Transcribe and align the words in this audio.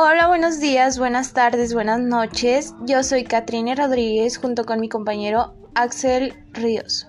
Hola, 0.00 0.28
buenos 0.28 0.60
días, 0.60 0.96
buenas 0.96 1.32
tardes, 1.32 1.74
buenas 1.74 1.98
noches. 1.98 2.72
Yo 2.86 3.02
soy 3.02 3.24
Catrine 3.24 3.74
Rodríguez 3.74 4.38
junto 4.38 4.64
con 4.64 4.78
mi 4.78 4.88
compañero 4.88 5.56
Axel 5.74 6.34
Ríos. 6.52 7.08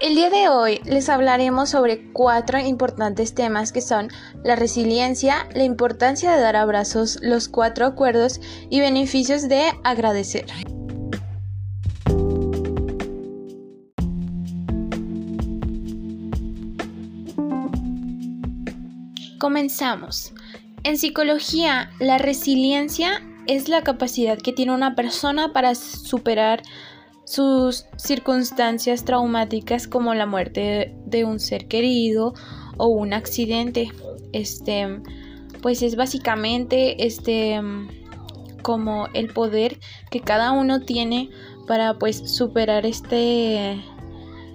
El 0.00 0.14
día 0.14 0.30
de 0.30 0.48
hoy 0.48 0.80
les 0.86 1.10
hablaremos 1.10 1.68
sobre 1.68 2.10
cuatro 2.14 2.58
importantes 2.58 3.34
temas 3.34 3.70
que 3.70 3.82
son 3.82 4.08
la 4.42 4.56
resiliencia, 4.56 5.46
la 5.52 5.64
importancia 5.64 6.32
de 6.32 6.40
dar 6.40 6.56
abrazos, 6.56 7.18
los 7.20 7.50
cuatro 7.50 7.84
acuerdos 7.84 8.40
y 8.70 8.80
beneficios 8.80 9.46
de 9.46 9.70
agradecer. 9.84 10.46
Comenzamos. 19.38 20.32
En 20.84 20.96
psicología, 20.96 21.90
la 21.98 22.18
resiliencia 22.18 23.22
es 23.46 23.68
la 23.68 23.82
capacidad 23.82 24.38
que 24.38 24.52
tiene 24.52 24.74
una 24.74 24.94
persona 24.94 25.52
para 25.52 25.74
superar 25.74 26.62
sus 27.24 27.86
circunstancias 27.96 29.04
traumáticas 29.04 29.86
como 29.86 30.14
la 30.14 30.26
muerte 30.26 30.94
de 31.04 31.24
un 31.24 31.40
ser 31.40 31.66
querido 31.66 32.34
o 32.76 32.86
un 32.86 33.12
accidente. 33.12 33.90
Este, 34.32 35.00
pues 35.60 35.82
es 35.82 35.96
básicamente 35.96 37.04
este 37.04 37.60
como 38.62 39.08
el 39.14 39.32
poder 39.32 39.78
que 40.10 40.20
cada 40.20 40.52
uno 40.52 40.80
tiene 40.80 41.30
para 41.66 41.98
pues 41.98 42.30
superar 42.30 42.86
este 42.86 43.82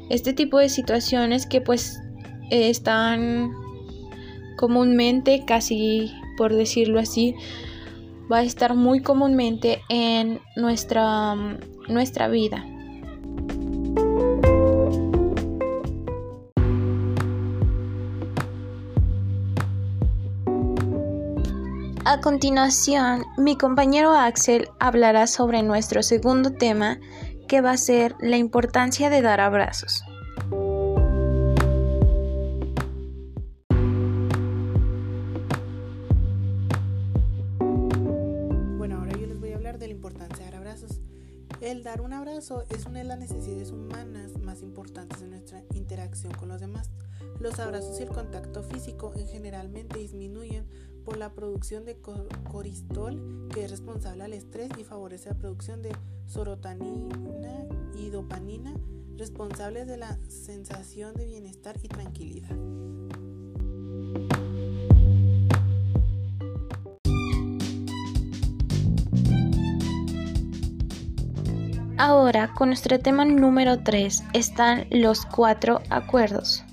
este 0.10 0.34
tipo 0.34 0.60
de 0.60 0.70
situaciones 0.70 1.46
que 1.46 1.62
pues 1.62 2.00
están 2.50 3.52
comúnmente 4.58 5.44
casi 5.46 6.12
por 6.36 6.54
decirlo 6.54 7.00
así, 7.00 7.36
va 8.32 8.40
a 8.40 8.44
estar 8.44 8.76
muy 8.76 9.02
comúnmente 9.02 9.82
en 9.90 10.42
nuestra, 10.56 11.36
nuestra 11.88 12.28
vida. 12.28 12.66
A 22.06 22.20
continuación, 22.20 23.24
mi 23.38 23.58
compañero 23.58 24.12
Axel 24.12 24.68
hablará 24.80 25.26
sobre 25.26 25.64
nuestro 25.64 26.04
segundo 26.04 26.52
tema, 26.52 27.00
que 27.48 27.62
va 27.62 27.72
a 27.72 27.78
ser 27.78 28.16
la 28.20 28.38
importancia 28.38 29.10
de 29.10 29.22
dar 29.22 29.40
abrazos. 29.40 30.04
El 41.62 41.84
dar 41.84 42.02
un 42.02 42.14
abrazo 42.14 42.66
es 42.70 42.86
una 42.86 43.00
de 43.00 43.06
las 43.06 43.20
necesidades 43.20 43.72
humanas 43.72 44.38
más 44.40 44.62
importantes 44.62 45.22
en 45.22 45.30
nuestra 45.30 45.64
interacción 45.74 46.34
con 46.34 46.50
los 46.50 46.60
demás. 46.60 46.90
Los 47.40 47.60
abrazos 47.60 48.00
y 48.00 48.04
el 48.04 48.10
contacto 48.10 48.64
físico 48.64 49.14
en 49.16 49.28
generalmente 49.28 50.00
disminuyen 50.00 50.66
por 51.06 51.18
la 51.18 51.34
producción 51.34 51.86
de 51.86 51.98
coristol, 52.52 53.48
que 53.54 53.66
es 53.66 53.72
responsable 53.72 54.24
al 54.24 54.34
estrés 54.34 54.72
y 54.78 54.84
favorece 54.84 55.30
la 55.30 55.36
producción 55.36 55.82
de 55.82 55.96
serotonina 56.26 57.68
y 57.96 58.10
dopamina, 58.10 58.74
responsables 59.18 59.88
de 59.88 59.98
la 59.98 60.18
sensación 60.28 61.14
de 61.14 61.26
bienestar 61.26 61.78
y 61.82 61.88
tranquilidad. 61.88 62.56
Ahora, 72.06 72.52
con 72.54 72.68
nuestro 72.68 73.00
tema 73.00 73.24
número 73.24 73.82
3 73.82 74.26
están 74.34 74.88
los 74.90 75.26
cuatro 75.26 75.82
acuerdos. 75.90 76.66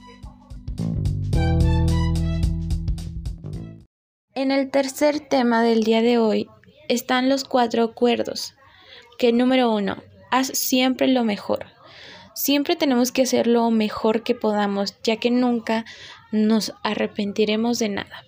En 4.34 4.50
el 4.50 4.72
tercer 4.72 5.20
tema 5.20 5.62
del 5.62 5.84
día 5.84 6.02
de 6.02 6.18
hoy 6.18 6.48
están 6.88 7.28
los 7.28 7.44
cuatro 7.44 7.84
acuerdos. 7.84 8.54
Que 9.20 9.32
número 9.32 9.72
uno, 9.72 10.02
haz 10.32 10.48
siempre 10.48 11.06
lo 11.06 11.22
mejor. 11.22 11.66
Siempre 12.34 12.74
tenemos 12.74 13.12
que 13.12 13.22
hacer 13.22 13.46
lo 13.46 13.70
mejor 13.70 14.24
que 14.24 14.34
podamos, 14.34 14.96
ya 15.04 15.18
que 15.18 15.30
nunca 15.30 15.84
nos 16.32 16.74
arrepentiremos 16.82 17.78
de 17.78 17.90
nada. 17.90 18.24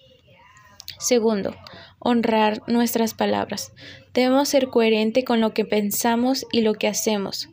Segundo, 1.01 1.57
honrar 2.05 2.63
nuestras 2.67 3.15
palabras. 3.15 3.73
Debemos 4.13 4.49
ser 4.49 4.69
coherentes 4.69 5.25
con 5.25 5.41
lo 5.41 5.55
que 5.55 5.65
pensamos 5.65 6.47
y 6.53 6.63
lo 6.63 6.75
que 6.75 6.89
hacemos. 6.89 7.49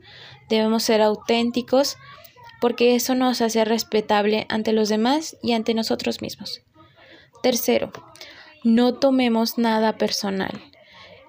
Debemos 0.50 0.84
ser 0.84 1.02
auténticos 1.02 1.98
porque 2.60 2.96
eso 2.96 3.16
nos 3.16 3.42
hace 3.42 3.64
respetable 3.64 4.46
ante 4.50 4.74
los 4.74 4.90
demás 4.90 5.38
y 5.42 5.54
ante 5.54 5.74
nosotros 5.74 6.22
mismos. 6.22 6.62
Tercero, 7.42 7.92
no 8.64 8.96
tomemos 8.96 9.58
nada 9.58 9.98
personal. 9.98 10.62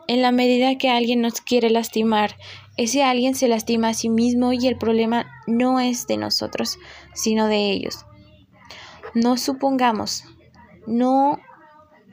En 0.08 0.22
la 0.22 0.32
medida 0.32 0.76
que 0.76 0.88
alguien 0.88 1.20
nos 1.20 1.40
quiere 1.40 1.70
lastimar, 1.70 2.36
ese 2.76 3.04
alguien 3.04 3.34
se 3.34 3.46
lastima 3.46 3.88
a 3.90 3.94
sí 3.94 4.08
mismo 4.08 4.52
y 4.52 4.66
el 4.66 4.76
problema 4.76 5.30
no 5.46 5.78
es 5.78 6.06
de 6.08 6.16
nosotros, 6.16 6.78
sino 7.14 7.46
de 7.46 7.70
ellos. 7.70 8.06
No 9.14 9.36
supongamos, 9.36 10.24
no 10.86 11.38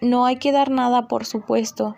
no 0.02 0.26
hay 0.26 0.38
que 0.38 0.52
dar 0.52 0.70
nada 0.70 1.08
por 1.08 1.26
supuesto. 1.26 1.96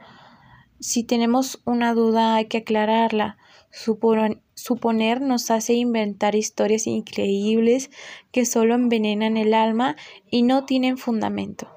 Si 0.79 1.03
tenemos 1.03 1.61
una 1.65 1.93
duda 1.93 2.35
hay 2.35 2.45
que 2.45 2.59
aclararla. 2.59 3.37
Suponer, 3.71 5.21
nos 5.21 5.51
hace 5.51 5.73
inventar 5.73 6.35
historias 6.35 6.87
increíbles 6.87 7.91
que 8.31 8.45
solo 8.45 8.75
envenenan 8.75 9.37
el 9.37 9.53
alma 9.53 9.95
y 10.31 10.41
no 10.41 10.65
tienen 10.65 10.97
fundamento. 10.97 11.67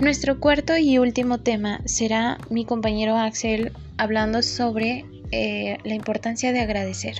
Nuestro 0.00 0.38
cuarto 0.38 0.76
y 0.78 0.98
último 0.98 1.38
tema 1.38 1.80
será 1.84 2.38
mi 2.50 2.64
compañero 2.64 3.16
Axel 3.16 3.72
hablando 3.98 4.42
sobre 4.42 5.04
eh, 5.32 5.78
la 5.84 5.94
importancia 5.94 6.52
de 6.52 6.60
agradecer. 6.60 7.16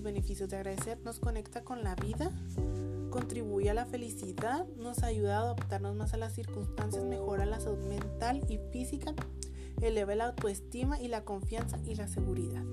Los 0.00 0.02
beneficios 0.02 0.48
de 0.48 0.56
agradecer. 0.56 0.98
Nos 1.04 1.20
conecta 1.20 1.62
con 1.62 1.84
la 1.84 1.94
vida, 1.94 2.30
contribuye 3.10 3.68
a 3.70 3.74
la 3.74 3.84
felicidad, 3.84 4.66
nos 4.76 5.02
ayuda 5.02 5.38
a 5.38 5.42
adaptarnos 5.42 5.94
más 5.94 6.14
a 6.14 6.16
las 6.16 6.34
circunstancias, 6.34 7.04
mejora 7.04 7.44
la 7.44 7.60
salud 7.60 7.78
mental 7.86 8.40
y 8.48 8.58
física, 8.72 9.14
eleva 9.82 10.14
la 10.14 10.26
autoestima 10.26 10.98
y 11.00 11.08
la 11.08 11.24
confianza 11.24 11.78
y 11.84 11.94
la 11.94 12.08
seguridad. 12.08 12.64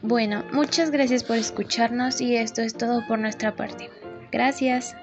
Bueno, 0.00 0.44
muchas 0.52 0.90
gracias 0.90 1.24
por 1.24 1.36
escucharnos 1.36 2.20
y 2.22 2.36
esto 2.36 2.62
es 2.62 2.74
todo 2.74 3.06
por 3.06 3.18
nuestra 3.18 3.54
parte. 3.54 3.90
Gracias. 4.32 4.96